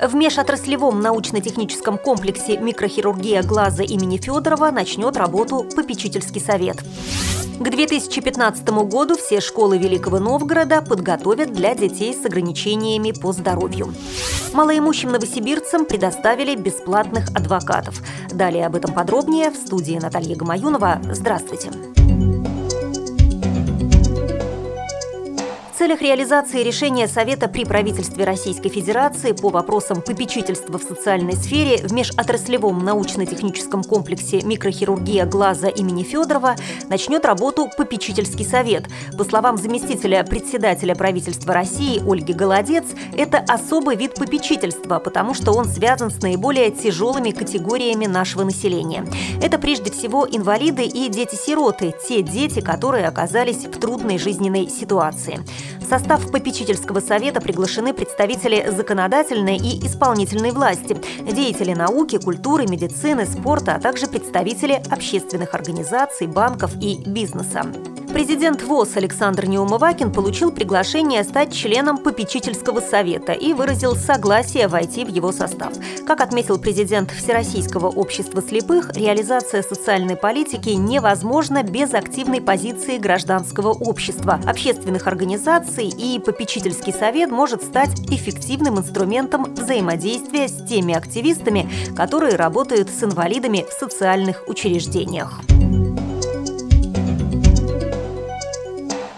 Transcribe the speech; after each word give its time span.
В 0.00 0.14
межотраслевом 0.14 1.00
научно-техническом 1.00 1.96
комплексе 1.96 2.58
микрохирургия 2.58 3.42
глаза 3.42 3.82
имени 3.82 4.18
Федорова 4.18 4.70
начнет 4.70 5.16
работу 5.16 5.66
попечительский 5.74 6.40
совет. 6.40 6.76
К 7.58 7.70
2015 7.70 8.68
году 8.84 9.16
все 9.16 9.40
школы 9.40 9.78
Великого 9.78 10.18
Новгорода 10.18 10.82
подготовят 10.82 11.54
для 11.54 11.74
детей 11.74 12.14
с 12.14 12.26
ограничениями 12.26 13.12
по 13.12 13.32
здоровью. 13.32 13.94
Малоимущим 14.52 15.10
новосибирцам 15.10 15.86
предоставили 15.86 16.54
бесплатных 16.54 17.28
адвокатов. 17.34 18.02
Далее 18.30 18.66
об 18.66 18.76
этом 18.76 18.92
подробнее 18.92 19.50
в 19.50 19.56
студии 19.56 19.98
Наталья 19.98 20.36
Гамаюнова. 20.36 21.00
Здравствуйте. 21.12 21.70
Целях 25.78 26.00
реализации 26.00 26.62
решения 26.62 27.06
Совета 27.06 27.48
при 27.48 27.66
правительстве 27.66 28.24
Российской 28.24 28.70
Федерации 28.70 29.32
по 29.32 29.50
вопросам 29.50 30.00
попечительства 30.00 30.78
в 30.78 30.82
социальной 30.82 31.34
сфере 31.34 31.86
в 31.86 31.92
межотраслевом 31.92 32.82
научно-техническом 32.82 33.84
комплексе 33.84 34.40
микрохирургия 34.40 35.26
глаза 35.26 35.68
имени 35.68 36.02
Федорова 36.02 36.56
начнет 36.88 37.26
работу 37.26 37.68
попечительский 37.76 38.46
совет. 38.46 38.86
По 39.18 39.24
словам 39.24 39.58
заместителя 39.58 40.24
председателя 40.24 40.94
правительства 40.94 41.52
России 41.52 42.00
Ольги 42.10 42.32
Голодец, 42.32 42.86
это 43.14 43.44
особый 43.46 43.96
вид 43.96 44.14
попечительства, 44.14 44.98
потому 44.98 45.34
что 45.34 45.52
он 45.52 45.66
связан 45.66 46.10
с 46.10 46.22
наиболее 46.22 46.70
тяжелыми 46.70 47.32
категориями 47.32 48.06
нашего 48.06 48.44
населения. 48.44 49.04
Это 49.42 49.58
прежде 49.58 49.92
всего 49.92 50.26
инвалиды 50.26 50.86
и 50.86 51.10
дети-сироты, 51.10 51.92
те 52.08 52.22
дети, 52.22 52.62
которые 52.62 53.06
оказались 53.06 53.66
в 53.66 53.78
трудной 53.78 54.16
жизненной 54.16 54.70
ситуации. 54.70 55.44
В 55.80 55.88
состав 55.88 56.30
попечительского 56.30 57.00
совета 57.00 57.40
приглашены 57.40 57.92
представители 57.92 58.70
законодательной 58.70 59.56
и 59.56 59.86
исполнительной 59.86 60.52
власти, 60.52 60.96
деятели 61.20 61.72
науки, 61.72 62.18
культуры, 62.18 62.66
медицины, 62.66 63.26
спорта, 63.26 63.74
а 63.74 63.80
также 63.80 64.06
представители 64.06 64.82
общественных 64.90 65.54
организаций, 65.54 66.26
банков 66.26 66.72
и 66.80 67.02
бизнеса. 67.06 67.64
Президент 68.16 68.62
ВОЗ 68.62 68.96
Александр 68.96 69.44
Неумывакин 69.44 70.10
получил 70.10 70.50
приглашение 70.50 71.22
стать 71.22 71.52
членом 71.52 71.98
попечительского 71.98 72.80
совета 72.80 73.32
и 73.32 73.52
выразил 73.52 73.94
согласие 73.94 74.68
войти 74.68 75.04
в 75.04 75.08
его 75.08 75.32
состав. 75.32 75.74
Как 76.06 76.22
отметил 76.22 76.58
президент 76.58 77.10
Всероссийского 77.10 77.88
общества 77.88 78.40
слепых, 78.40 78.96
реализация 78.96 79.62
социальной 79.62 80.16
политики 80.16 80.70
невозможна 80.70 81.62
без 81.62 81.92
активной 81.92 82.40
позиции 82.40 82.96
гражданского 82.96 83.74
общества, 83.74 84.40
общественных 84.46 85.06
организаций 85.08 85.88
и 85.88 86.18
попечительский 86.18 86.94
совет 86.94 87.30
может 87.30 87.62
стать 87.62 88.00
эффективным 88.10 88.78
инструментом 88.78 89.52
взаимодействия 89.52 90.48
с 90.48 90.66
теми 90.66 90.94
активистами, 90.94 91.68
которые 91.94 92.36
работают 92.36 92.88
с 92.88 93.02
инвалидами 93.02 93.66
в 93.68 93.78
социальных 93.78 94.48
учреждениях. 94.48 95.38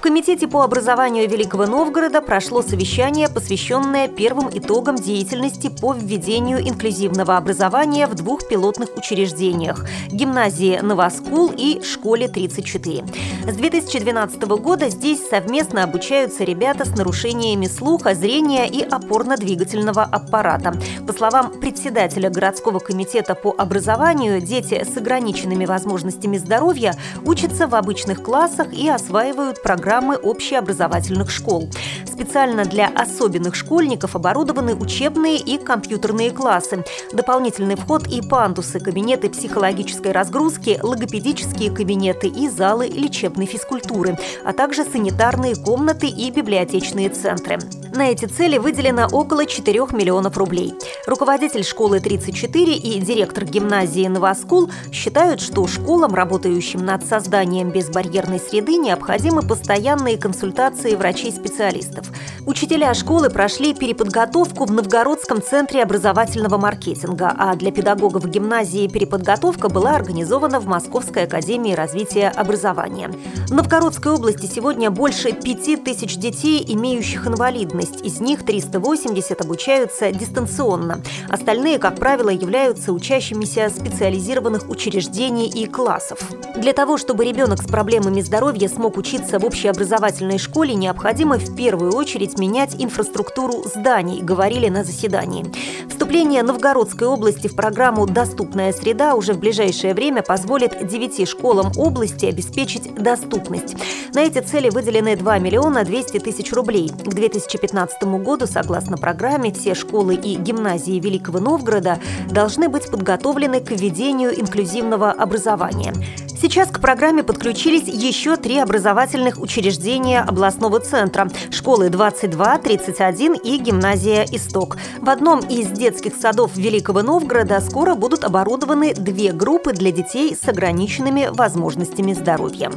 В 0.00 0.02
Комитете 0.02 0.48
по 0.48 0.62
образованию 0.62 1.28
Великого 1.28 1.66
Новгорода 1.66 2.22
прошло 2.22 2.62
совещание, 2.62 3.28
посвященное 3.28 4.08
первым 4.08 4.48
итогам 4.48 4.96
деятельности 4.96 5.68
по 5.68 5.92
введению 5.92 6.66
инклюзивного 6.66 7.36
образования 7.36 8.06
в 8.06 8.14
двух 8.14 8.48
пилотных 8.48 8.96
учреждениях– 8.96 9.84
гимназии 10.10 10.78
«Новоскул» 10.80 11.52
и 11.54 11.82
«Школе 11.82 12.28
34». 12.28 13.52
С 13.52 13.54
2012 13.54 14.42
года 14.42 14.88
здесь 14.88 15.20
совместно 15.28 15.84
обучаются 15.84 16.44
ребята 16.44 16.86
с 16.86 16.96
нарушениями 16.96 17.66
слуха, 17.66 18.14
зрения 18.14 18.66
и 18.66 18.80
опорно-двигательного 18.82 20.04
аппарата. 20.04 20.80
По 21.06 21.12
словам 21.12 21.60
председателя 21.60 22.30
городского 22.30 22.78
комитета 22.78 23.34
по 23.34 23.54
образованию, 23.58 24.40
дети 24.40 24.82
с 24.82 24.96
ограниченными 24.96 25.66
возможностями 25.66 26.38
здоровья 26.38 26.94
учатся 27.26 27.66
в 27.66 27.74
обычных 27.74 28.22
классах 28.22 28.72
и 28.72 28.88
осваивают 28.88 29.62
программы 29.62 29.89
программы 29.90 30.18
общеобразовательных 30.18 31.32
школ. 31.32 31.68
Специально 32.06 32.64
для 32.64 32.86
особенных 32.86 33.56
школьников 33.56 34.14
оборудованы 34.14 34.76
учебные 34.76 35.38
и 35.38 35.58
компьютерные 35.58 36.30
классы, 36.30 36.84
дополнительный 37.12 37.74
вход 37.74 38.06
и 38.06 38.22
пандусы, 38.22 38.78
кабинеты 38.78 39.28
психологической 39.28 40.12
разгрузки, 40.12 40.78
логопедические 40.80 41.72
кабинеты 41.72 42.28
и 42.28 42.48
залы 42.48 42.86
лечебной 42.86 43.46
физкультуры, 43.46 44.16
а 44.44 44.52
также 44.52 44.84
санитарные 44.84 45.56
комнаты 45.56 46.06
и 46.06 46.30
библиотечные 46.30 47.08
центры. 47.08 47.58
На 47.92 48.10
эти 48.10 48.26
цели 48.26 48.58
выделено 48.58 49.08
около 49.10 49.44
4 49.44 49.80
миллионов 49.90 50.38
рублей. 50.38 50.72
Руководитель 51.08 51.64
школы 51.64 51.98
34 51.98 52.74
и 52.76 53.00
директор 53.00 53.44
гимназии 53.44 54.06
«Новоскул» 54.06 54.70
считают, 54.92 55.40
что 55.40 55.66
школам, 55.66 56.14
работающим 56.14 56.84
над 56.84 57.04
созданием 57.04 57.70
безбарьерной 57.70 58.38
среды, 58.38 58.76
необходимы 58.76 59.42
постоянные 59.42 59.79
постоянные 59.80 60.18
консультации 60.18 60.94
врачей-специалистов. 60.94 62.10
Учителя 62.44 62.92
школы 62.92 63.30
прошли 63.30 63.72
переподготовку 63.72 64.66
в 64.66 64.70
Новгородском 64.72 65.40
центре 65.40 65.82
образовательного 65.82 66.58
маркетинга, 66.58 67.32
а 67.38 67.54
для 67.54 67.72
педагогов 67.72 68.28
гимназии 68.28 68.88
переподготовка 68.88 69.70
была 69.70 69.94
организована 69.94 70.60
в 70.60 70.66
Московской 70.66 71.24
академии 71.24 71.72
развития 71.72 72.28
образования. 72.28 73.10
В 73.48 73.52
Новгородской 73.52 74.12
области 74.12 74.44
сегодня 74.44 74.90
больше 74.90 75.32
5 75.32 75.82
тысяч 75.82 76.18
детей, 76.18 76.62
имеющих 76.68 77.26
инвалидность. 77.26 78.04
Из 78.04 78.20
них 78.20 78.44
380 78.44 79.40
обучаются 79.40 80.12
дистанционно. 80.12 81.00
Остальные, 81.30 81.78
как 81.78 81.96
правило, 81.96 82.28
являются 82.28 82.92
учащимися 82.92 83.70
специализированных 83.70 84.68
учреждений 84.68 85.48
и 85.48 85.64
классов. 85.64 86.18
Для 86.56 86.74
того, 86.74 86.98
чтобы 86.98 87.24
ребенок 87.24 87.62
с 87.62 87.66
проблемами 87.66 88.20
здоровья 88.20 88.68
смог 88.68 88.98
учиться 88.98 89.38
в 89.38 89.44
общей 89.46 89.69
образовательной 89.70 90.38
школе 90.38 90.74
необходимо 90.74 91.38
в 91.38 91.56
первую 91.56 91.92
очередь 91.92 92.38
менять 92.38 92.74
инфраструктуру 92.78 93.62
зданий, 93.64 94.20
говорили 94.20 94.68
на 94.68 94.84
заседании. 94.84 95.46
Вступление 95.88 96.42
Новгородской 96.42 97.06
области 97.06 97.48
в 97.48 97.54
программу 97.54 98.06
«Доступная 98.06 98.72
среда» 98.72 99.14
уже 99.14 99.32
в 99.32 99.38
ближайшее 99.38 99.94
время 99.94 100.22
позволит 100.22 100.86
девяти 100.86 101.24
школам 101.26 101.72
области 101.76 102.26
обеспечить 102.26 102.94
доступность. 102.94 103.76
На 104.14 104.22
эти 104.22 104.40
цели 104.40 104.70
выделены 104.70 105.16
2 105.16 105.38
миллиона 105.38 105.84
200 105.84 106.18
тысяч 106.18 106.52
рублей. 106.52 106.88
К 106.88 107.14
2015 107.14 108.02
году, 108.22 108.46
согласно 108.46 108.96
программе, 108.96 109.52
все 109.52 109.74
школы 109.74 110.14
и 110.14 110.34
гимназии 110.34 110.98
Великого 110.98 111.38
Новгорода 111.38 111.98
должны 112.30 112.68
быть 112.68 112.90
подготовлены 112.90 113.60
к 113.60 113.70
введению 113.70 114.38
инклюзивного 114.38 115.12
образования. 115.12 115.94
Сейчас 116.40 116.70
к 116.70 116.80
программе 116.80 117.22
подключились 117.22 117.86
еще 117.86 118.36
три 118.36 118.56
образовательных 118.58 119.38
учреждения 119.38 120.20
областного 120.20 120.80
центра– 120.80 121.28
школы 121.50 121.90
22, 121.90 122.58
31 122.58 123.34
и 123.34 123.58
гимназия 123.58 124.24
«Исток». 124.24 124.78
В 125.00 125.10
одном 125.10 125.40
из 125.40 125.66
детских 125.66 126.14
садов 126.16 126.56
Великого 126.56 127.02
Новгорода 127.02 127.60
скоро 127.60 127.94
будут 127.94 128.24
оборудованы 128.24 128.94
две 128.94 129.32
группы 129.32 129.74
для 129.74 129.92
детей 129.92 130.34
с 130.34 130.48
ограниченными 130.48 131.28
возможностями 131.30 132.14
здоровья. 132.14 132.70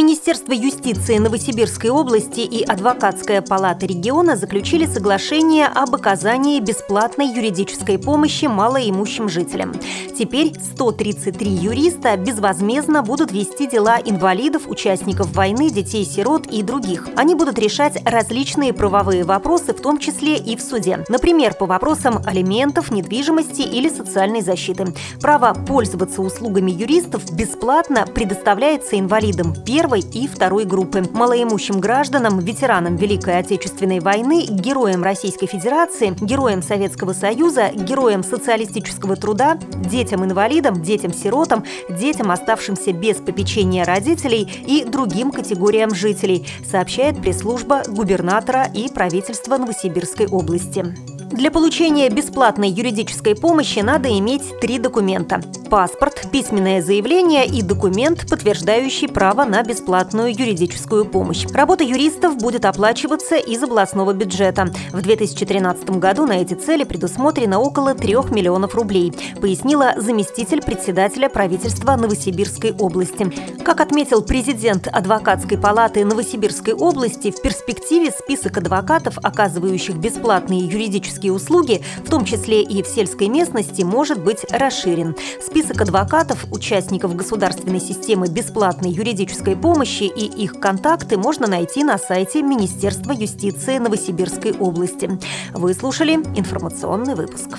Министерство 0.00 0.54
юстиции 0.54 1.18
Новосибирской 1.18 1.90
области 1.90 2.40
и 2.40 2.64
Адвокатская 2.64 3.42
палата 3.42 3.84
региона 3.84 4.34
заключили 4.34 4.86
соглашение 4.86 5.66
об 5.66 5.94
оказании 5.94 6.58
бесплатной 6.58 7.26
юридической 7.26 7.98
помощи 7.98 8.46
малоимущим 8.46 9.28
жителям. 9.28 9.74
Теперь 10.18 10.54
133 10.58 11.50
юриста 11.50 12.16
безвозмездно 12.16 13.02
будут 13.02 13.30
вести 13.30 13.66
дела 13.66 13.98
инвалидов, 14.02 14.68
участников 14.68 15.34
войны, 15.34 15.68
детей-сирот 15.68 16.46
и 16.46 16.62
других. 16.62 17.06
Они 17.16 17.34
будут 17.34 17.58
решать 17.58 18.00
различные 18.06 18.72
правовые 18.72 19.24
вопросы, 19.24 19.74
в 19.74 19.82
том 19.82 19.98
числе 19.98 20.38
и 20.38 20.56
в 20.56 20.62
суде. 20.62 21.04
Например, 21.10 21.52
по 21.52 21.66
вопросам 21.66 22.22
алиментов, 22.24 22.90
недвижимости 22.90 23.60
или 23.60 23.90
социальной 23.90 24.40
защиты. 24.40 24.94
Право 25.20 25.52
пользоваться 25.52 26.22
услугами 26.22 26.70
юристов 26.70 27.30
бесплатно 27.32 28.06
предоставляется 28.06 28.98
инвалидам 28.98 29.54
первого 29.54 29.89
первой 29.90 30.00
и 30.12 30.28
второй 30.28 30.66
группы, 30.66 31.02
малоимущим 31.12 31.80
гражданам, 31.80 32.38
ветеранам 32.38 32.94
Великой 32.94 33.38
Отечественной 33.38 33.98
войны, 33.98 34.46
героям 34.48 35.02
Российской 35.02 35.46
Федерации, 35.46 36.14
героям 36.20 36.62
Советского 36.62 37.12
Союза, 37.12 37.70
героям 37.74 38.22
социалистического 38.22 39.16
труда, 39.16 39.58
детям-инвалидам, 39.74 40.80
детям-сиротам, 40.80 41.64
детям, 41.88 42.30
оставшимся 42.30 42.92
без 42.92 43.16
попечения 43.16 43.84
родителей 43.84 44.48
и 44.64 44.84
другим 44.84 45.32
категориям 45.32 45.92
жителей, 45.92 46.46
сообщает 46.64 47.20
пресс-служба 47.20 47.82
губернатора 47.88 48.68
и 48.72 48.88
правительства 48.88 49.56
Новосибирской 49.56 50.28
области. 50.28 51.19
Для 51.32 51.52
получения 51.52 52.08
бесплатной 52.08 52.70
юридической 52.70 53.36
помощи 53.36 53.78
надо 53.78 54.08
иметь 54.18 54.58
три 54.60 54.80
документа. 54.80 55.40
Паспорт, 55.70 56.26
письменное 56.32 56.82
заявление 56.82 57.46
и 57.46 57.62
документ, 57.62 58.28
подтверждающий 58.28 59.08
право 59.08 59.44
на 59.44 59.62
бесплатную 59.62 60.32
юридическую 60.36 61.04
помощь. 61.04 61.46
Работа 61.54 61.84
юристов 61.84 62.36
будет 62.36 62.64
оплачиваться 62.64 63.36
из 63.36 63.62
областного 63.62 64.12
бюджета. 64.12 64.72
В 64.92 65.00
2013 65.00 65.90
году 65.90 66.26
на 66.26 66.32
эти 66.32 66.54
цели 66.54 66.82
предусмотрено 66.82 67.60
около 67.60 67.94
3 67.94 68.14
миллионов 68.32 68.74
рублей, 68.74 69.12
пояснила 69.40 69.94
заместитель 69.96 70.62
председателя 70.62 71.28
правительства 71.28 71.94
Новосибирской 71.94 72.72
области. 72.72 73.32
Как 73.64 73.80
отметил 73.80 74.22
президент 74.22 74.88
адвокатской 74.88 75.56
палаты 75.56 76.04
Новосибирской 76.04 76.74
области, 76.74 77.30
в 77.30 77.40
перспективе 77.40 78.10
список 78.10 78.58
адвокатов, 78.58 79.16
оказывающих 79.22 79.94
бесплатные 79.94 80.66
юридические 80.66 81.19
юридические 81.20 81.32
услуги, 81.32 81.82
в 82.04 82.10
том 82.10 82.24
числе 82.24 82.62
и 82.62 82.82
в 82.82 82.86
сельской 82.86 83.28
местности, 83.28 83.82
может 83.82 84.22
быть 84.22 84.44
расширен. 84.50 85.14
Список 85.44 85.80
адвокатов, 85.82 86.46
участников 86.50 87.14
государственной 87.14 87.80
системы 87.80 88.28
бесплатной 88.28 88.90
юридической 88.90 89.56
помощи 89.56 90.04
и 90.04 90.26
их 90.26 90.60
контакты 90.60 91.16
можно 91.16 91.46
найти 91.46 91.84
на 91.84 91.98
сайте 91.98 92.42
Министерства 92.42 93.12
юстиции 93.12 93.78
Новосибирской 93.78 94.52
области. 94.52 95.10
Вы 95.52 95.74
слушали 95.74 96.14
информационный 96.36 97.14
выпуск. 97.14 97.58